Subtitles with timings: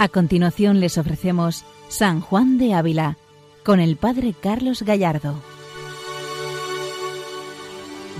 [0.00, 3.18] A continuación les ofrecemos San Juan de Ávila
[3.62, 5.34] con el Padre Carlos Gallardo.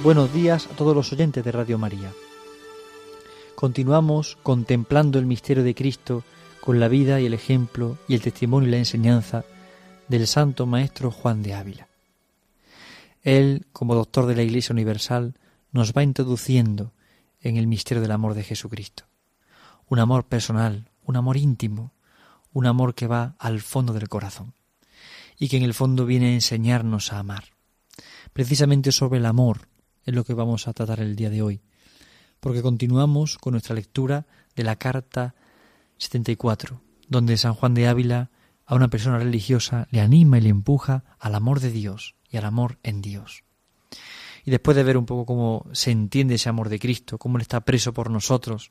[0.02, 2.12] Buenos días a todos los oyentes de Radio María.
[3.54, 6.22] Continuamos contemplando el misterio de Cristo
[6.60, 9.46] con la vida y el ejemplo y el testimonio y la enseñanza
[10.06, 11.88] del Santo Maestro Juan de Ávila.
[13.22, 15.32] Él, como doctor de la Iglesia Universal,
[15.72, 16.92] nos va introduciendo
[17.40, 19.04] en el misterio del amor de Jesucristo.
[19.88, 21.92] Un amor personal, un amor íntimo,
[22.52, 24.54] un amor que va al fondo del corazón
[25.38, 27.44] y que en el fondo viene a enseñarnos a amar.
[28.32, 29.68] Precisamente sobre el amor
[30.04, 31.62] es lo que vamos a tratar el día de hoy,
[32.38, 35.34] porque continuamos con nuestra lectura de la carta
[35.98, 38.30] 74, donde San Juan de Ávila
[38.64, 42.44] a una persona religiosa le anima y le empuja al amor de Dios y al
[42.44, 43.42] amor en Dios.
[44.44, 47.42] Y después de ver un poco cómo se entiende ese amor de Cristo, cómo Él
[47.42, 48.70] está preso por nosotros,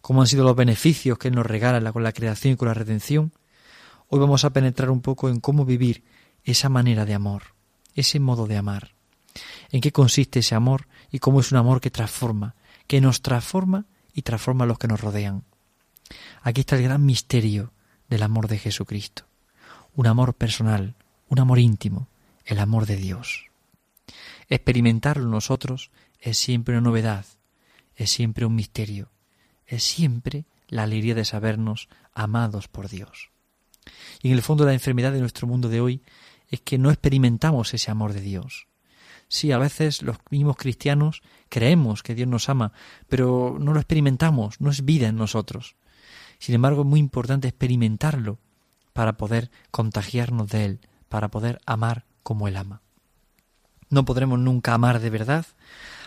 [0.00, 2.74] cómo han sido los beneficios que Él nos regala con la creación y con la
[2.74, 3.32] redención,
[4.08, 6.04] hoy vamos a penetrar un poco en cómo vivir
[6.44, 7.54] esa manera de amor,
[7.94, 8.92] ese modo de amar,
[9.70, 12.54] en qué consiste ese amor y cómo es un amor que transforma,
[12.86, 15.44] que nos transforma y transforma a los que nos rodean.
[16.42, 17.72] Aquí está el gran misterio
[18.08, 19.24] del amor de Jesucristo,
[19.94, 20.96] un amor personal,
[21.28, 22.08] un amor íntimo,
[22.44, 23.46] el amor de Dios.
[24.48, 27.24] Experimentarlo nosotros es siempre una novedad,
[27.94, 29.10] es siempre un misterio,
[29.70, 33.30] es siempre la alegría de sabernos amados por Dios.
[34.20, 36.02] Y en el fondo la enfermedad de nuestro mundo de hoy
[36.48, 38.66] es que no experimentamos ese amor de Dios.
[39.28, 42.72] Sí, a veces los mismos cristianos creemos que Dios nos ama,
[43.08, 45.76] pero no lo experimentamos, no es vida en nosotros.
[46.40, 48.38] Sin embargo, es muy importante experimentarlo
[48.92, 52.82] para poder contagiarnos de Él, para poder amar como Él ama.
[53.88, 55.46] No podremos nunca amar de verdad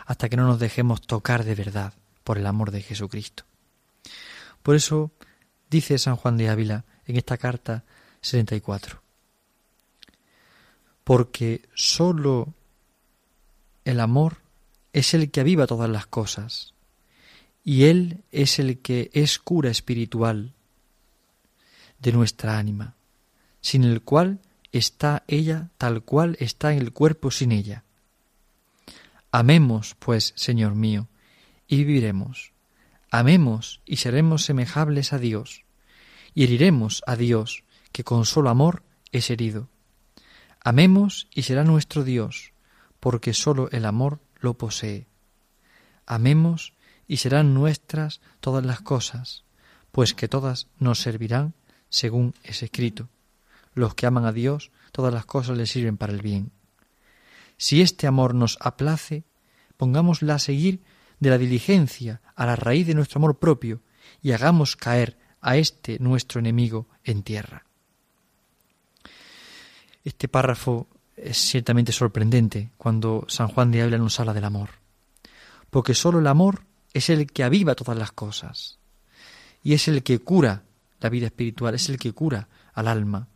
[0.06, 1.94] hasta que no nos dejemos tocar de verdad
[2.26, 3.46] por el amor de Jesucristo.
[4.64, 5.12] Por eso
[5.70, 7.84] dice San Juan de Ávila en esta carta
[8.22, 9.02] 74,
[11.04, 12.54] porque sólo
[13.84, 14.38] el amor
[14.94, 16.74] es el que aviva todas las cosas,
[17.66, 20.54] y Él es el que es cura espiritual
[22.00, 22.96] de nuestra ánima,
[23.60, 24.40] sin el cual
[24.72, 27.84] está ella tal cual está en el cuerpo sin ella.
[29.32, 31.08] Amemos, pues, Señor mío,
[31.68, 32.53] y viviremos,
[33.16, 35.66] Amemos y seremos semejables a Dios,
[36.34, 38.82] y heriremos a Dios, que con solo amor
[39.12, 39.70] es herido.
[40.64, 42.54] Amemos y será nuestro Dios,
[43.00, 45.06] porque sólo el amor lo posee.
[46.08, 46.74] Amemos
[47.08, 49.44] y serán nuestras todas las cosas,
[49.92, 51.54] pues que todas nos servirán
[51.90, 53.10] según es escrito.
[53.76, 56.52] Los que aman a Dios, todas las cosas les sirven para el bien.
[57.58, 59.24] Si este amor nos aplace,
[59.78, 60.82] pongámosla a seguir
[61.24, 63.82] de la diligencia a la raíz de nuestro amor propio
[64.22, 67.66] y hagamos caer a este nuestro enemigo en tierra.
[70.04, 74.70] Este párrafo es ciertamente sorprendente cuando San Juan de Ávila nos habla del amor,
[75.70, 76.64] porque sólo el amor
[76.94, 78.78] es el que aviva todas las cosas
[79.64, 80.64] y es el que cura
[81.00, 83.28] la vida espiritual, es el que cura al alma,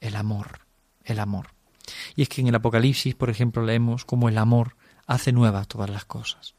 [0.00, 0.60] el amor,
[1.04, 1.48] el amor.
[2.16, 5.90] Y es que en el Apocalipsis, por ejemplo, leemos cómo el amor hace nuevas todas
[5.90, 6.54] las cosas.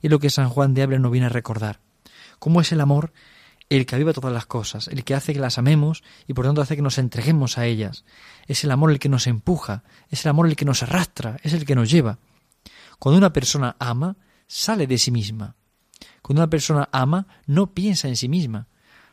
[0.00, 1.80] Y es lo que San Juan de Ávila nos viene a recordar.
[2.38, 3.12] Cómo es el amor
[3.68, 6.60] el que aviva todas las cosas, el que hace que las amemos y por tanto
[6.60, 8.04] hace que nos entreguemos a ellas.
[8.46, 11.52] Es el amor el que nos empuja, es el amor el que nos arrastra, es
[11.52, 12.18] el que nos lleva.
[12.98, 14.16] Cuando una persona ama,
[14.46, 15.56] sale de sí misma.
[16.22, 18.68] Cuando una persona ama, no piensa en sí misma.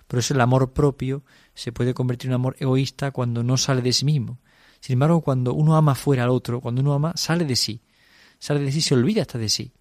[0.08, 1.24] Por eso el amor propio
[1.56, 4.40] se puede convertir en amor egoísta cuando no sale de sí mismo.
[4.80, 7.82] Sin embargo, cuando uno ama fuera al otro, cuando uno ama, sale de sí.
[8.38, 9.72] Sale de sí, se olvida hasta de sí.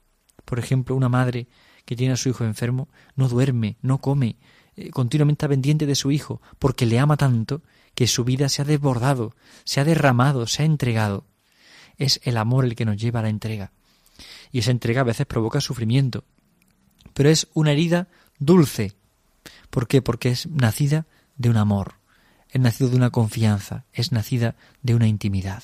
[0.44, 1.46] Por ejemplo, una madre
[1.84, 4.36] que tiene a su hijo enfermo no duerme, no come,
[4.76, 7.62] eh, continuamente pendiente de su hijo, porque le ama tanto
[7.94, 9.34] que su vida se ha desbordado,
[9.64, 11.26] se ha derramado, se ha entregado.
[11.98, 13.72] Es el amor el que nos lleva a la entrega.
[14.50, 16.24] Y esa entrega a veces provoca sufrimiento.
[17.14, 18.08] Pero es una herida
[18.38, 18.94] dulce.
[19.70, 20.02] ¿Por qué?
[20.02, 21.06] Porque es nacida
[21.36, 21.94] de un amor,
[22.50, 25.62] es nacido de una confianza, es nacida de una intimidad.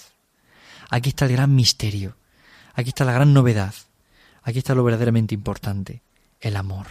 [0.90, 2.16] Aquí está el gran misterio,
[2.74, 3.74] aquí está la gran novedad.
[4.48, 6.02] Aquí está lo verdaderamente importante,
[6.40, 6.86] el amor,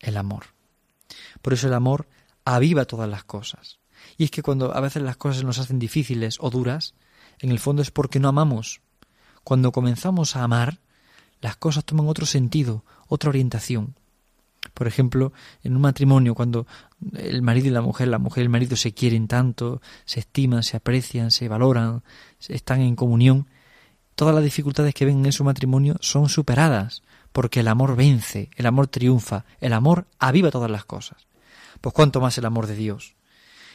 [0.00, 0.46] el amor.
[1.40, 2.08] Por eso el amor
[2.44, 3.78] aviva todas las cosas.
[4.18, 6.94] Y es que cuando a veces las cosas nos hacen difíciles o duras,
[7.38, 8.80] en el fondo es porque no amamos.
[9.44, 10.80] Cuando comenzamos a amar,
[11.40, 13.94] las cosas toman otro sentido, otra orientación.
[14.74, 15.32] Por ejemplo,
[15.62, 16.66] en un matrimonio, cuando
[17.16, 20.64] el marido y la mujer, la mujer y el marido se quieren tanto, se estiman,
[20.64, 22.02] se aprecian, se valoran,
[22.48, 23.46] están en comunión,
[24.20, 27.02] todas las dificultades que ven en su matrimonio son superadas,
[27.32, 31.26] porque el amor vence, el amor triunfa, el amor aviva todas las cosas.
[31.80, 33.16] Pues cuánto más el amor de Dios,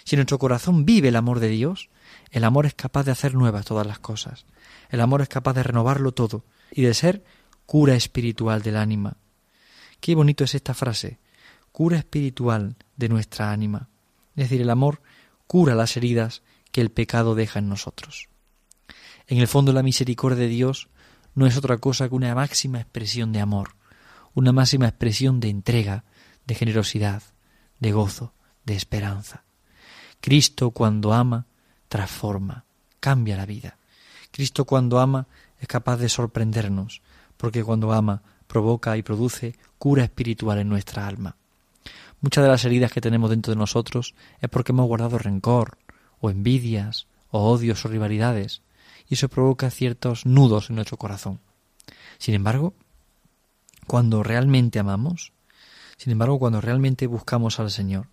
[0.04, 1.90] Si nuestro corazón vive el amor de Dios,
[2.30, 4.46] el amor es capaz de hacer nuevas todas las cosas.
[4.92, 7.24] El amor es capaz de renovarlo todo y de ser
[7.66, 9.18] cura espiritual del ánima.
[10.00, 11.18] Qué bonito es esta frase,
[11.72, 13.90] cura espiritual de nuestra ánima.
[14.36, 15.02] Es decir, el amor
[15.48, 18.30] cura las heridas que el pecado deja en nosotros.
[19.28, 20.90] En el fondo la misericordia de Dios
[21.34, 23.76] no es otra cosa que una máxima expresión de amor,
[24.34, 26.04] una máxima expresión de entrega,
[26.46, 27.24] de generosidad,
[27.80, 28.34] de gozo,
[28.66, 29.44] de esperanza.
[30.22, 31.46] Cristo cuando ama,
[31.88, 32.66] transforma,
[33.00, 33.78] cambia la vida.
[34.32, 35.28] Cristo cuando ama
[35.60, 37.02] es capaz de sorprendernos,
[37.38, 41.36] porque cuando ama provoca y produce cura espiritual en nuestra alma.
[42.22, 45.78] Muchas de las heridas que tenemos dentro de nosotros es porque hemos guardado rencor,
[46.20, 48.62] o envidias, o odios o rivalidades,
[49.08, 51.40] y eso provoca ciertos nudos en nuestro corazón.
[52.18, 52.74] Sin embargo,
[53.88, 55.34] cuando realmente amamos,
[55.98, 58.08] sin embargo, cuando realmente buscamos al Señor,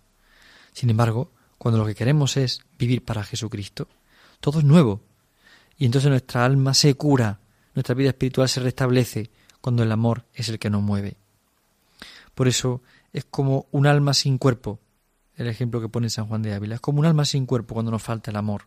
[0.71, 3.87] sin embargo, cuando lo que queremos es vivir para Jesucristo,
[4.39, 5.01] todo es nuevo.
[5.77, 7.39] Y entonces nuestra alma se cura,
[7.73, 9.31] nuestra vida espiritual se restablece
[9.61, 11.17] cuando el amor es el que nos mueve.
[12.35, 12.81] Por eso
[13.11, 14.79] es como un alma sin cuerpo,
[15.35, 17.91] el ejemplo que pone San Juan de Ávila, es como un alma sin cuerpo cuando
[17.91, 18.65] nos falta el amor.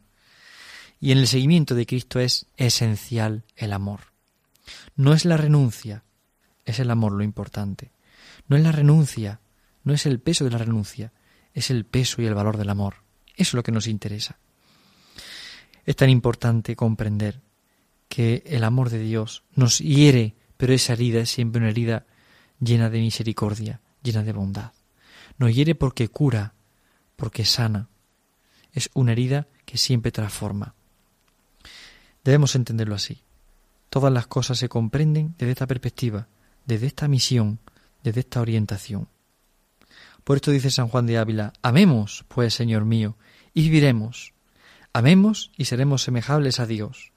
[1.01, 4.13] Y en el seguimiento de Cristo es esencial el amor.
[4.97, 6.05] No es la renuncia,
[6.65, 7.93] es el amor lo importante.
[8.49, 9.41] No es la renuncia,
[9.85, 11.13] no es el peso de la renuncia,
[11.55, 12.97] es el peso y el valor del amor.
[13.37, 14.39] Eso es lo que nos interesa.
[15.85, 17.41] Es tan importante comprender
[18.09, 22.07] que el amor de Dios nos hiere, pero esa herida es siempre una herida
[22.61, 24.73] llena de misericordia, llena de bondad.
[25.39, 26.55] Nos hiere porque cura,
[27.17, 27.89] porque sana.
[28.73, 30.75] Es una herida que siempre transforma.
[32.27, 33.23] Debemos entenderlo así.
[33.89, 36.27] Todas las cosas se comprenden desde esta perspectiva,
[36.65, 37.61] desde esta misión,
[38.03, 39.07] desde esta orientación.
[40.25, 43.17] Por esto dice San Juan de Ávila, amemos, pues, Señor mío,
[43.55, 44.35] y viviremos.
[44.93, 47.13] Amemos y seremos semejables a Dios,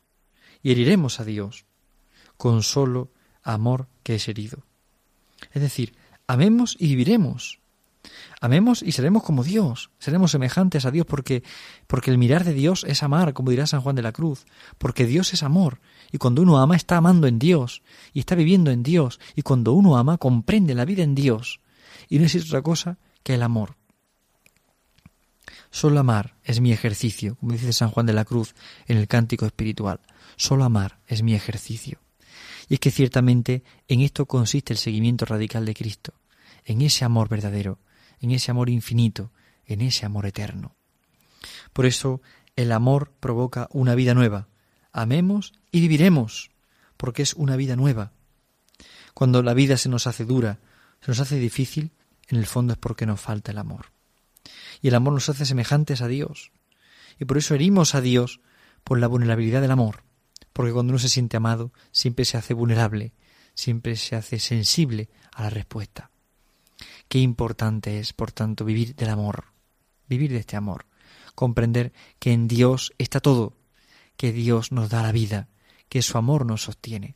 [0.61, 1.65] y heriremos a Dios,
[2.37, 3.09] con solo
[3.41, 4.61] amor que es herido.
[5.53, 5.95] Es decir,
[6.27, 7.58] amemos y viviremos.
[8.41, 11.43] Amemos y seremos como Dios, seremos semejantes a Dios porque
[11.87, 14.45] porque el mirar de Dios es amar, como dirá San Juan de la Cruz,
[14.77, 15.81] porque Dios es amor
[16.11, 17.83] y cuando uno ama está amando en Dios
[18.13, 21.59] y está viviendo en Dios y cuando uno ama comprende la vida en Dios
[22.07, 23.75] y no existe otra cosa que el amor.
[25.71, 28.55] Solo amar es mi ejercicio, como dice San Juan de la Cruz
[28.87, 29.99] en el cántico espiritual.
[30.35, 31.99] Solo amar es mi ejercicio.
[32.69, 36.13] Y es que ciertamente en esto consiste el seguimiento radical de Cristo,
[36.65, 37.79] en ese amor verdadero,
[38.21, 39.31] en ese amor infinito,
[39.65, 40.75] en ese amor eterno.
[41.73, 42.21] Por eso
[42.55, 44.47] el amor provoca una vida nueva.
[44.91, 46.51] Amemos y viviremos,
[46.97, 48.11] porque es una vida nueva.
[49.13, 50.59] Cuando la vida se nos hace dura,
[51.01, 51.91] se nos hace difícil,
[52.27, 53.87] en el fondo es porque nos falta el amor.
[54.81, 56.51] Y el amor nos hace semejantes a Dios.
[57.19, 58.39] Y por eso herimos a Dios
[58.83, 60.03] por la vulnerabilidad del amor.
[60.53, 63.13] Porque cuando uno se siente amado, siempre se hace vulnerable,
[63.53, 66.11] siempre se hace sensible a la respuesta.
[67.09, 69.45] Qué importante es, por tanto, vivir del amor,
[70.07, 70.85] vivir de este amor,
[71.35, 73.57] comprender que en Dios está todo,
[74.15, 75.49] que Dios nos da la vida,
[75.89, 77.15] que su amor nos sostiene.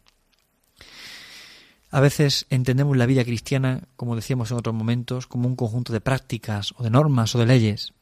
[1.92, 6.02] A veces entendemos la vida cristiana, como decíamos en otros momentos, como un conjunto de
[6.02, 7.94] prácticas o de normas o de leyes.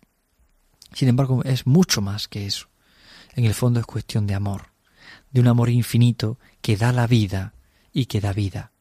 [0.94, 2.70] Sin embargo, es mucho más que eso.
[3.34, 4.68] En el fondo es cuestión de amor,
[5.32, 7.54] de un amor infinito que da la vida
[7.92, 8.72] y que da vida.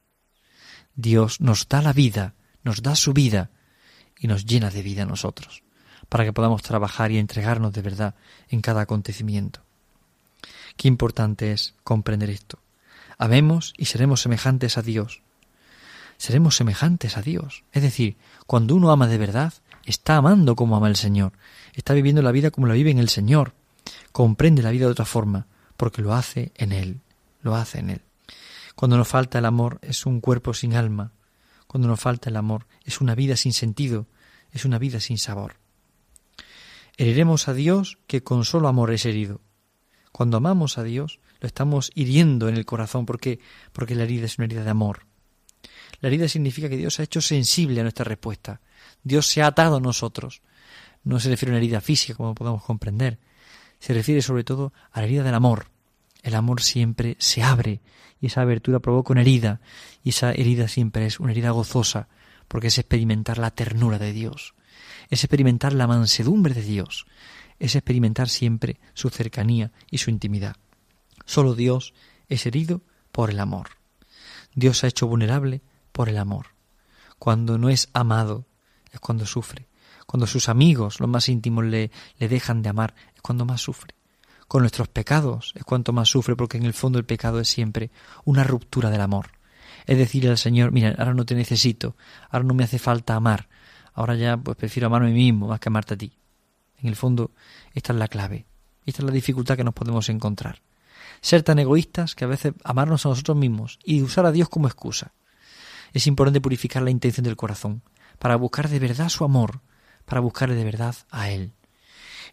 [0.94, 3.50] Dios nos da la vida, nos da su vida
[4.18, 5.62] y nos llena de vida a nosotros,
[6.08, 8.14] para que podamos trabajar y entregarnos de verdad
[8.48, 9.60] en cada acontecimiento.
[10.76, 12.58] Qué importante es comprender esto
[13.20, 15.20] Amemos y seremos semejantes a Dios.
[16.16, 17.64] Seremos semejantes a Dios.
[17.70, 19.52] Es decir, cuando uno ama de verdad,
[19.84, 21.32] está amando como ama el Señor.
[21.74, 23.52] Está viviendo la vida como la vive en el Señor.
[24.10, 27.00] Comprende la vida de otra forma, porque lo hace en Él.
[27.42, 28.00] Lo hace en Él.
[28.74, 31.12] Cuando nos falta el amor es un cuerpo sin alma.
[31.70, 34.08] Cuando nos falta el amor es una vida sin sentido,
[34.50, 35.60] es una vida sin sabor.
[36.96, 39.40] Heriremos a Dios que con solo amor es herido.
[40.10, 43.06] Cuando amamos a Dios, lo estamos hiriendo en el corazón.
[43.06, 43.38] ¿Por qué?
[43.70, 45.06] Porque la herida es una herida de amor.
[46.00, 48.60] La herida significa que Dios ha hecho sensible a nuestra respuesta.
[49.04, 50.42] Dios se ha atado a nosotros.
[51.04, 53.20] No se refiere a una herida física, como podemos comprender.
[53.78, 55.69] Se refiere sobre todo a la herida del amor.
[56.22, 57.80] El amor siempre se abre
[58.20, 59.60] y esa abertura provoca una herida.
[60.02, 62.08] Y esa herida siempre es una herida gozosa,
[62.48, 64.54] porque es experimentar la ternura de Dios.
[65.08, 67.06] Es experimentar la mansedumbre de Dios.
[67.58, 70.56] Es experimentar siempre su cercanía y su intimidad.
[71.24, 71.94] Solo Dios
[72.28, 73.68] es herido por el amor.
[74.54, 75.62] Dios ha hecho vulnerable
[75.92, 76.46] por el amor.
[77.18, 78.46] Cuando no es amado
[78.92, 79.68] es cuando sufre.
[80.06, 83.94] cuando sus amigos, los más íntimos, le, le dejan de amar, es cuando más sufre.
[84.50, 87.92] Con nuestros pecados es cuanto más sufre, porque en el fondo el pecado es siempre
[88.24, 89.30] una ruptura del amor.
[89.86, 91.94] Es decirle al Señor, mira, ahora no te necesito,
[92.30, 93.48] ahora no me hace falta amar,
[93.94, 96.18] ahora ya pues prefiero amarme a mí mismo más que amarte a ti.
[96.78, 97.30] En el fondo,
[97.74, 98.44] esta es la clave,
[98.86, 100.62] esta es la dificultad que nos podemos encontrar.
[101.20, 104.66] Ser tan egoístas que a veces amarnos a nosotros mismos y usar a Dios como
[104.66, 105.12] excusa.
[105.92, 107.82] Es importante purificar la intención del corazón,
[108.18, 109.60] para buscar de verdad su amor,
[110.06, 111.52] para buscarle de verdad a Él.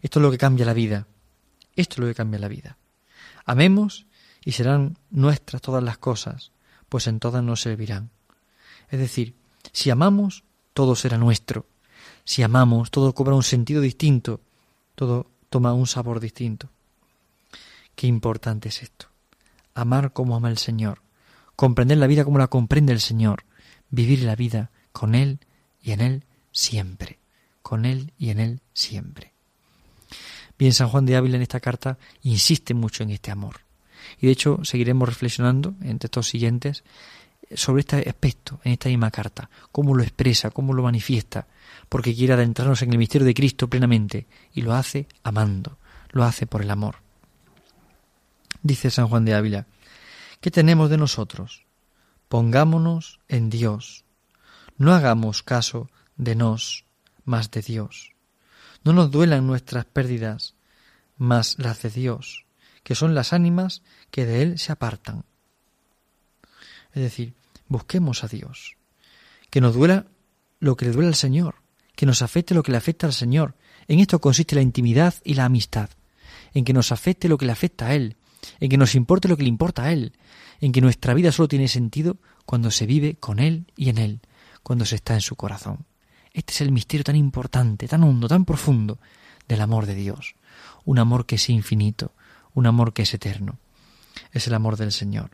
[0.02, 1.06] Esto es lo que cambia la vida.
[1.78, 2.76] Esto es lo que cambia la vida.
[3.44, 4.06] Amemos
[4.44, 6.50] y serán nuestras todas las cosas,
[6.88, 8.10] pues en todas nos servirán.
[8.90, 9.36] Es decir,
[9.72, 10.42] si amamos,
[10.74, 11.66] todo será nuestro.
[12.24, 14.40] Si amamos, todo cobra un sentido distinto,
[14.96, 16.68] todo toma un sabor distinto.
[17.94, 19.06] Qué importante es esto.
[19.72, 21.02] Amar como ama el Señor,
[21.54, 23.44] comprender la vida como la comprende el Señor,
[23.88, 25.38] vivir la vida con Él
[25.80, 27.20] y en Él siempre,
[27.62, 29.37] con Él y en Él siempre.
[30.58, 33.60] Bien, San Juan de Ávila en esta carta insiste mucho en este amor.
[34.20, 36.82] Y de hecho seguiremos reflexionando en textos siguientes
[37.54, 41.46] sobre este aspecto en esta misma carta, cómo lo expresa, cómo lo manifiesta,
[41.88, 45.78] porque quiere adentrarnos en el misterio de Cristo plenamente y lo hace amando,
[46.10, 46.96] lo hace por el amor.
[48.62, 49.66] Dice San Juan de Ávila,
[50.40, 51.64] ¿qué tenemos de nosotros?
[52.28, 54.04] Pongámonos en Dios,
[54.76, 56.84] no hagamos caso de nos,
[57.24, 58.12] más de Dios.
[58.84, 60.54] No nos duelan nuestras pérdidas,
[61.16, 62.46] más las de Dios,
[62.82, 65.24] que son las ánimas que de Él se apartan.
[66.92, 67.34] Es decir,
[67.68, 68.76] busquemos a Dios.
[69.50, 70.06] Que nos duela
[70.60, 71.56] lo que le duele al Señor,
[71.94, 73.56] que nos afecte lo que le afecta al Señor.
[73.88, 75.90] En esto consiste la intimidad y la amistad,
[76.54, 78.16] en que nos afecte lo que le afecta a Él,
[78.60, 80.12] en que nos importe lo que le importa a Él,
[80.60, 84.20] en que nuestra vida solo tiene sentido cuando se vive con Él y en Él,
[84.62, 85.87] cuando se está en su corazón.
[86.38, 89.00] Este es el misterio tan importante, tan hondo, tan profundo
[89.48, 90.36] del amor de Dios.
[90.84, 92.12] Un amor que es infinito,
[92.54, 93.58] un amor que es eterno.
[94.30, 95.32] Es el amor del Señor.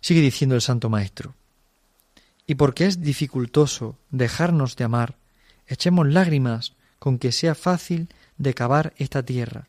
[0.00, 1.36] Sigue diciendo el Santo Maestro.
[2.48, 5.14] Y porque es dificultoso dejarnos de amar,
[5.68, 8.08] echemos lágrimas con que sea fácil
[8.38, 9.68] de cavar esta tierra.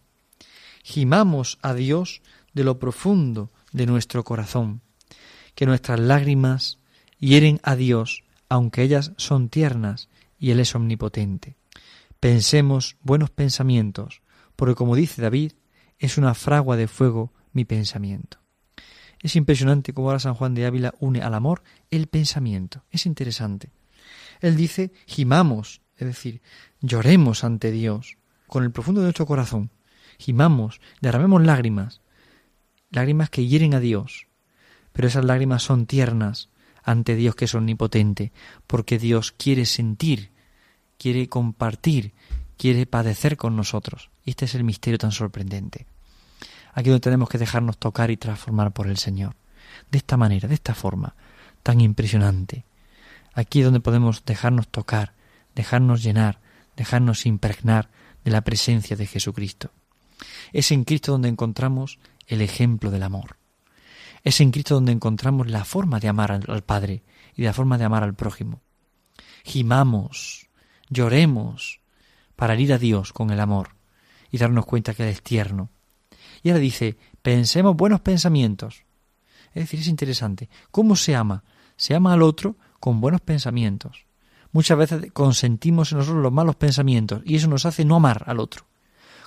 [0.81, 4.81] Gimamos a Dios de lo profundo de nuestro corazón,
[5.53, 6.79] que nuestras lágrimas
[7.19, 11.57] hieren a Dios, aunque ellas son tiernas y Él es omnipotente.
[12.19, 14.21] Pensemos buenos pensamientos,
[14.55, 15.53] porque como dice David,
[15.99, 18.39] es una fragua de fuego mi pensamiento.
[19.21, 22.85] Es impresionante cómo ahora San Juan de Ávila une al amor el pensamiento.
[22.91, 23.71] Es interesante.
[24.41, 26.41] Él dice, gimamos, es decir,
[26.81, 29.71] lloremos ante Dios con el profundo de nuestro corazón.
[30.19, 32.01] Gimamos, derramemos lágrimas,
[32.91, 34.27] lágrimas que hieren a Dios.
[34.93, 36.49] Pero esas lágrimas son tiernas
[36.87, 38.31] ante Dios que es omnipotente,
[38.65, 40.31] porque Dios quiere sentir,
[40.97, 42.13] quiere compartir,
[42.57, 44.09] quiere padecer con nosotros.
[44.25, 45.85] Este es el misterio tan sorprendente
[46.77, 49.35] aquí donde tenemos que dejarnos tocar y transformar por el Señor.
[49.89, 51.15] De esta manera, de esta forma,
[51.63, 52.65] tan impresionante.
[53.33, 55.13] Aquí es donde podemos dejarnos tocar,
[55.55, 56.39] dejarnos llenar,
[56.75, 57.89] dejarnos impregnar
[58.23, 59.71] de la presencia de Jesucristo.
[60.53, 63.37] Es en Cristo donde encontramos el ejemplo del amor.
[64.27, 67.85] Es en Cristo donde encontramos la forma de amar al Padre y la forma de
[67.85, 68.59] amar al prójimo.
[69.45, 70.49] Gimamos,
[70.89, 71.79] lloremos
[72.35, 73.77] para ir a Dios con el amor
[74.29, 75.69] y darnos cuenta que Él es tierno,
[76.43, 78.83] y ahora dice, pensemos buenos pensamientos.
[79.53, 80.49] Es decir, es interesante.
[80.71, 81.45] ¿Cómo se ama?
[81.77, 84.07] Se ama al otro con buenos pensamientos.
[84.51, 88.41] Muchas veces consentimos en nosotros los malos pensamientos y eso nos hace no amar al
[88.41, 88.65] otro.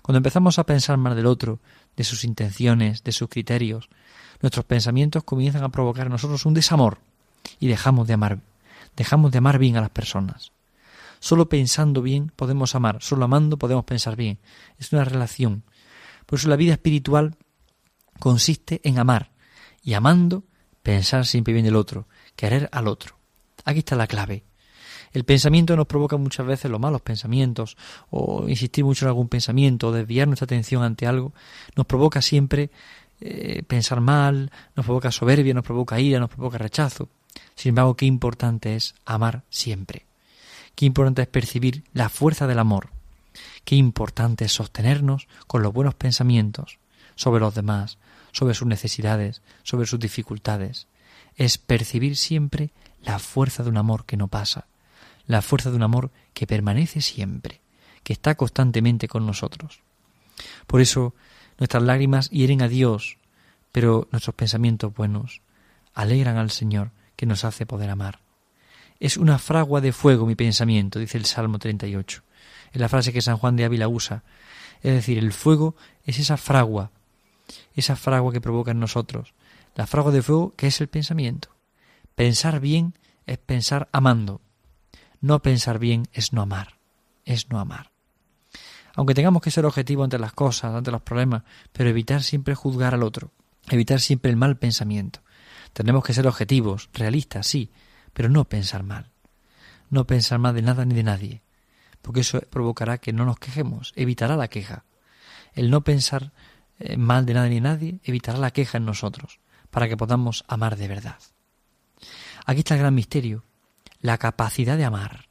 [0.02, 1.60] Cuando empezamos a pensar mal del otro,
[1.96, 3.88] de sus intenciones, de sus criterios,
[4.42, 6.98] nuestros pensamientos comienzan a provocar en nosotros un desamor
[7.58, 8.38] y dejamos de amar,
[8.96, 10.52] dejamos de amar bien a las personas.
[11.18, 14.38] Solo pensando bien podemos amar, solo amando podemos pensar bien.
[14.78, 15.64] Es una relación
[16.30, 17.34] por eso la vida espiritual
[18.20, 19.32] consiste en amar
[19.82, 20.44] y amando
[20.80, 22.06] pensar siempre bien del otro,
[22.36, 23.16] querer al otro.
[23.64, 24.44] Aquí está la clave.
[25.12, 27.76] El pensamiento nos provoca muchas veces los malos pensamientos
[28.10, 31.32] o insistir mucho en algún pensamiento o desviar nuestra atención ante algo.
[31.74, 32.70] Nos provoca siempre
[33.20, 37.08] eh, pensar mal, nos provoca soberbia, nos provoca ira, nos provoca rechazo.
[37.54, 40.06] Sin embargo, qué importante es amar siempre.
[40.74, 42.90] Qué importante es percibir la fuerza del amor
[43.64, 46.78] Qué importante es sostenernos con los buenos pensamientos
[47.14, 47.98] sobre los demás,
[48.32, 50.86] sobre sus necesidades, sobre sus dificultades.
[51.36, 52.72] Es percibir siempre
[53.02, 54.66] la fuerza de un amor que no pasa,
[55.26, 57.60] la fuerza de un amor que permanece siempre,
[58.02, 59.80] que está constantemente con nosotros.
[60.66, 61.14] Por eso
[61.60, 63.18] nuestras lágrimas hieren a Dios,
[63.70, 65.42] pero nuestros pensamientos buenos
[65.94, 68.18] alegran al Señor que nos hace poder amar.
[68.98, 72.22] Es una fragua de fuego mi pensamiento, dice el Salmo 38.
[72.72, 74.22] Es la frase que San Juan de Ávila usa.
[74.82, 76.90] Es decir, el fuego es esa fragua,
[77.74, 79.34] esa fragua que provoca en nosotros.
[79.74, 81.50] La fragua de fuego que es el pensamiento.
[82.14, 82.94] Pensar bien
[83.26, 84.40] es pensar amando.
[85.20, 86.78] No pensar bien es no amar.
[87.24, 87.90] Es no amar.
[88.94, 91.42] Aunque tengamos que ser objetivos ante las cosas, ante los problemas,
[91.72, 93.32] pero evitar siempre juzgar al otro,
[93.68, 95.20] evitar siempre el mal pensamiento.
[95.72, 97.70] Tenemos que ser objetivos, realistas, sí,
[98.12, 99.12] pero no pensar mal.
[99.88, 101.42] No pensar mal de nada ni de nadie,
[102.02, 104.84] porque eso provocará que no nos quejemos, evitará la queja.
[105.52, 106.32] El no pensar
[106.78, 110.44] eh, mal de nada ni de nadie evitará la queja en nosotros, para que podamos
[110.48, 111.18] amar de verdad.
[112.46, 113.44] Aquí está el gran misterio,
[114.00, 115.28] la capacidad de amar.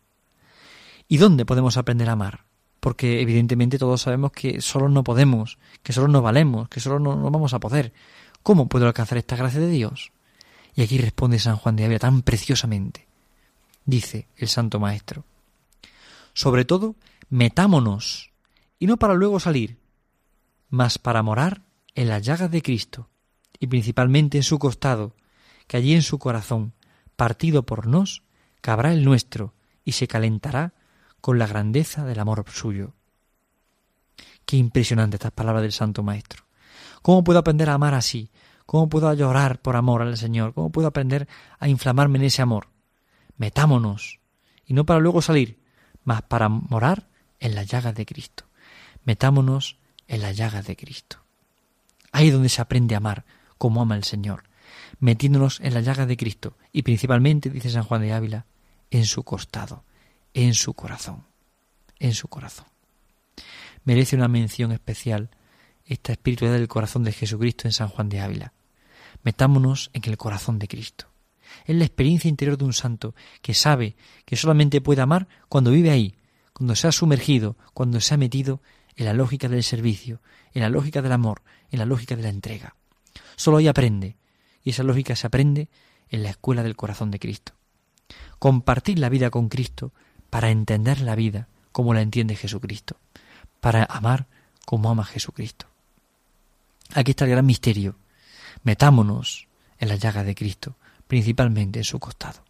[1.08, 2.49] ¿Y dónde podemos aprender a amar?
[2.80, 7.30] Porque evidentemente todos sabemos que solo no podemos, que solo no valemos, que solo no,
[7.30, 7.94] vamos a poder.
[8.44, 10.12] ¿Cómo puedo alcanzar esta gracia de Dios?
[10.76, 13.08] Y aquí responde San Juan de Ávila tan preciosamente.
[13.86, 15.26] Dice el Santo Maestro.
[16.34, 16.96] Sobre todo,
[17.30, 18.32] metámonos,
[18.78, 19.78] y no para luego salir,
[20.70, 21.64] mas para morar
[21.96, 23.10] en las llagas de Cristo,
[23.60, 25.16] y principalmente en su costado,
[25.68, 26.74] que allí en su corazón,
[27.16, 28.24] partido por nos,
[28.62, 30.74] cabrá el nuestro, y se calentará
[31.22, 32.94] con la grandeza del amor suyo.
[34.46, 36.46] Qué impresionante estas palabras del Santo Maestro.
[37.02, 38.32] ¿Cómo puedo aprender a amar así?
[38.66, 40.54] ¿Cómo puedo llorar por amor al Señor?
[40.54, 41.28] ¿Cómo puedo aprender
[41.60, 42.68] a inflamarme en ese amor?
[43.38, 44.20] Metámonos,
[44.66, 45.60] y no para luego salir,
[46.04, 47.08] mas para morar
[47.40, 48.46] en las llagas de Cristo.
[49.04, 51.18] Metámonos en las llagas de Cristo.
[52.12, 53.26] Ahí es donde se aprende a amar
[53.58, 54.44] como ama el Señor,
[55.00, 58.46] metiéndonos en las llagas de Cristo y principalmente, dice San Juan de Ávila,
[58.92, 59.84] en su costado,
[60.34, 61.26] en su corazón,
[62.00, 62.66] en su corazón.
[63.84, 65.30] Merece una mención especial
[65.86, 68.54] esta espiritualidad del corazón de Jesucristo en San Juan de Ávila.
[69.24, 71.08] Metámonos en el corazón de Cristo.
[71.66, 75.90] Es la experiencia interior de un santo que sabe que solamente puede amar cuando vive
[75.90, 76.16] ahí,
[76.54, 78.62] cuando se ha sumergido, cuando se ha metido
[78.96, 80.22] en la lógica del servicio,
[80.54, 82.76] en la lógica del amor, en la lógica de la entrega.
[83.36, 84.18] Solo ahí aprende,
[84.64, 85.70] y esa lógica se aprende
[86.10, 87.54] en la escuela del corazón de Cristo.
[88.38, 89.94] Compartir la vida con Cristo
[90.30, 92.98] para entender la vida como la entiende Jesucristo,
[93.60, 94.28] para amar
[94.66, 95.68] como ama Jesucristo.
[96.94, 97.96] Aquí está el gran misterio
[98.64, 100.76] Metámonos en la llaga de Cristo,
[101.08, 102.44] principalmente en su costado.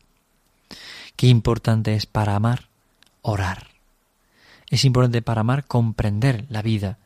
[1.15, 2.69] Qué importante es para amar
[3.21, 3.67] orar.
[4.69, 6.99] Es importante para amar comprender la vida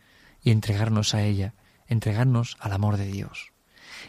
[0.43, 1.53] y entregarnos a ella,
[1.87, 3.51] entregarnos al amor de Dios.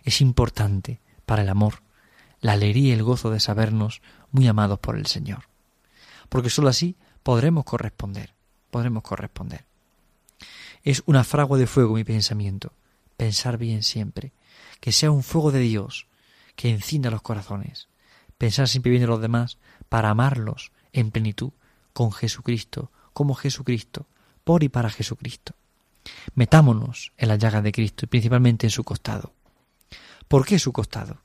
[0.04, 1.82] Es importante para el amor
[2.40, 5.44] la alegría y el gozo de sabernos muy amados por el Señor.
[6.28, 8.34] Porque sólo así podremos corresponder,
[8.70, 9.64] podremos corresponder.
[10.82, 12.72] Es una fragua de fuego mi pensamiento,
[13.16, 14.32] pensar bien siempre,
[14.80, 16.06] que sea un fuego de Dios
[16.56, 17.88] que encienda los corazones,
[18.38, 19.58] pensar siempre bien en los demás
[19.88, 21.52] para amarlos en plenitud
[21.92, 24.06] con Jesucristo, como Jesucristo,
[24.44, 25.54] por y para Jesucristo.
[26.34, 29.32] Metámonos en la llaga de Cristo y principalmente en su costado.
[30.28, 31.22] ¿Por qué su costado?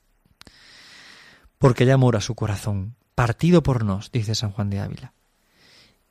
[1.58, 5.12] Porque hay amor a su corazón, partido por nos, dice San Juan de Ávila.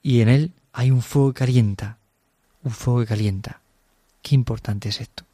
[0.03, 1.97] Y en él hay un fuego que calienta,
[2.63, 3.61] un fuego que calienta.
[4.21, 5.25] Qué importante es esto.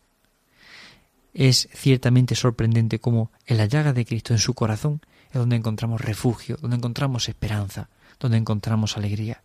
[1.34, 6.00] Es ciertamente sorprendente cómo en la llaga de Cristo, en su corazón, es donde encontramos
[6.00, 7.90] refugio, donde encontramos esperanza,
[8.22, 9.44] donde encontramos alegría.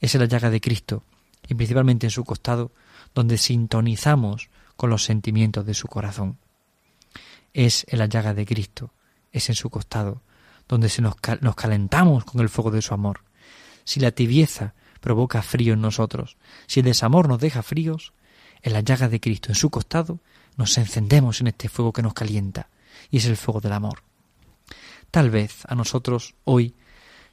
[0.00, 1.04] Es en la llaga de Cristo,
[1.46, 2.72] y principalmente en su costado,
[3.14, 6.38] donde sintonizamos con los sentimientos de su corazón.
[7.52, 8.94] Es en la llaga de Cristo,
[9.32, 10.22] es en su costado,
[10.72, 13.24] donde se nos, nos calentamos con el fuego de su amor.
[13.84, 18.14] Si la tibieza provoca frío en nosotros, si el desamor nos deja fríos,
[18.62, 20.20] en la llaga de Cristo, en su costado,
[20.56, 22.70] nos encendemos en este fuego que nos calienta,
[23.10, 24.02] y es el fuego del amor.
[25.10, 26.74] Tal vez a nosotros hoy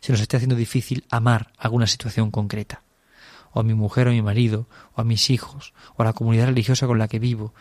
[0.02, 2.84] se nos esté haciendo difícil amar alguna situación concreta,
[3.54, 6.12] o a mi mujer o a mi marido, o a mis hijos, o a la
[6.12, 7.54] comunidad religiosa con la que vivo,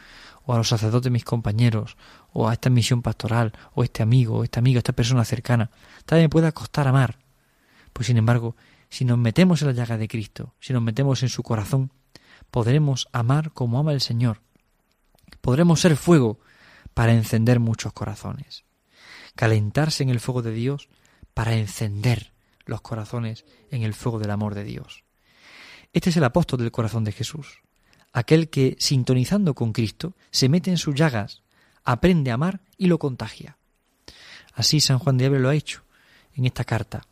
[0.49, 1.99] o a los sacerdotes mis compañeros,
[2.33, 5.71] o a esta misión pastoral, o este amigo, o esta amiga, esta persona cercana.
[6.07, 7.19] Tal vez me pueda costar amar.
[7.93, 8.57] Pues sin embargo,
[8.89, 11.93] si nos metemos en la llaga de Cristo, si nos metemos en su corazón,
[12.51, 14.41] podremos amar como ama el Señor,
[15.43, 16.41] podremos ser fuego
[16.95, 18.65] para encender muchos corazones.
[19.35, 20.89] Calentarse en el fuego de Dios
[21.35, 22.33] para encender
[22.65, 25.05] los corazones en el fuego del amor de Dios.
[25.93, 27.61] Este es el apóstol del corazón de Jesús,
[28.13, 31.43] aquel que, sintonizando con Cristo, se mete en sus llagas,
[31.85, 33.57] aprende a amar y lo contagia.
[34.55, 35.85] Así San Juan de Ávila lo ha hecho
[36.35, 37.07] en esta carta.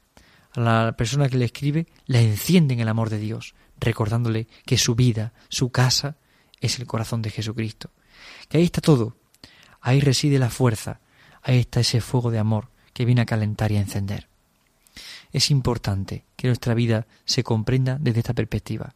[0.53, 4.79] A la persona que le escribe la enciende en el amor de Dios, recordándole que
[4.79, 6.17] su vida, su casa,
[6.61, 7.91] es el corazón de Jesucristo
[8.49, 9.17] que ahí está todo,
[9.81, 11.01] ahí reside la fuerza,
[11.43, 14.29] ahí está ese fuego de amor que viene a calentar y a encender.
[15.33, 18.95] Es importante que nuestra vida se comprenda desde esta perspectiva.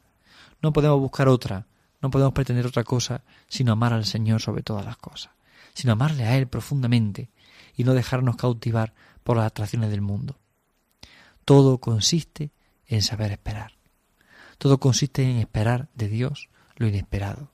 [0.63, 1.67] No podemos buscar otra,
[2.01, 5.33] no podemos pretender otra cosa sino amar al Señor sobre todas las cosas,
[5.75, 7.31] sino amarle a Él profundamente
[7.77, 10.39] y no dejarnos cautivar por las atracciones del mundo.
[11.45, 12.53] Todo consiste
[12.87, 13.73] en saber esperar.
[14.59, 17.53] Todo consiste en esperar de Dios lo inesperado,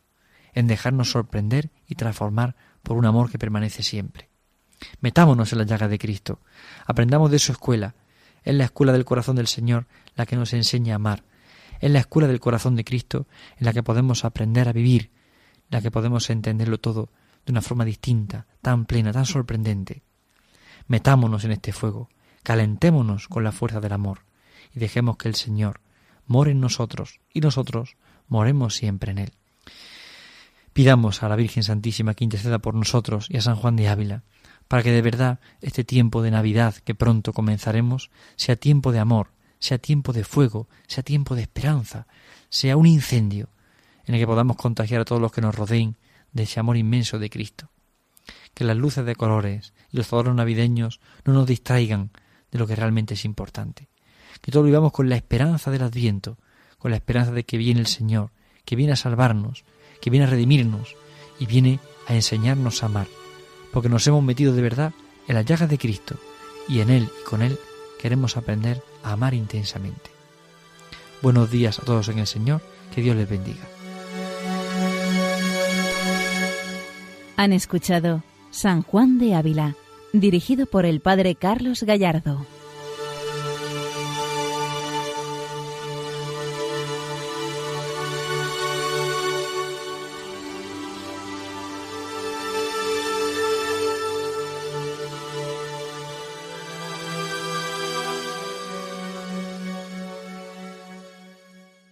[0.54, 4.28] en dejarnos sorprender y transformar por un amor que permanece siempre.
[5.00, 6.40] Metámonos en la llaga de Cristo,
[6.86, 7.94] aprendamos de su escuela,
[8.42, 11.24] es la escuela del corazón del Señor la que nos enseña a amar,
[11.80, 13.26] es la escuela del corazón de Cristo
[13.58, 15.10] en la que podemos aprender a vivir,
[15.70, 17.10] en la que podemos entenderlo todo
[17.44, 20.02] de una forma distinta, tan plena, tan sorprendente.
[20.88, 22.08] Metámonos en este fuego,
[22.42, 24.20] calentémonos con la fuerza del amor
[24.74, 25.80] y dejemos que el Señor
[26.26, 27.96] more en nosotros y nosotros
[28.28, 29.32] moremos siempre en Él.
[30.72, 34.22] Pidamos a la Virgen Santísima que interceda por nosotros y a San Juan de Ávila,
[34.68, 39.30] para que de verdad este tiempo de Navidad que pronto comenzaremos sea tiempo de amor,
[39.58, 42.06] sea tiempo de fuego, sea tiempo de esperanza,
[42.48, 43.48] sea un incendio
[44.04, 45.96] en el que podamos contagiar a todos los que nos rodeen
[46.32, 47.70] de ese amor inmenso de Cristo.
[48.54, 52.10] Que las luces de colores y los adornos navideños no nos distraigan
[52.50, 53.88] de lo que realmente es importante.
[54.40, 56.38] Que todos vivamos con la esperanza del Adviento,
[56.78, 58.30] con la esperanza de que viene el Señor,
[58.64, 59.64] que viene a salvarnos,
[60.00, 60.94] que viene a redimirnos
[61.38, 63.08] y viene a enseñarnos a amar,
[63.72, 64.92] porque nos hemos metido de verdad
[65.26, 66.16] en las llagas de Cristo
[66.68, 67.58] y en Él y con Él
[68.00, 70.10] queremos aprender amar intensamente.
[71.22, 72.60] Buenos días a todos en el Señor,
[72.94, 73.62] que Dios les bendiga.
[77.36, 79.74] Han escuchado San Juan de Ávila,
[80.12, 82.46] dirigido por el Padre Carlos Gallardo.